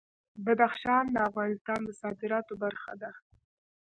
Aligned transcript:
بدخشان 0.45 1.05
د 1.11 1.17
افغانستان 1.29 1.79
د 1.85 1.89
صادراتو 2.01 2.53
برخه 2.63 2.93
ده. 3.01 3.11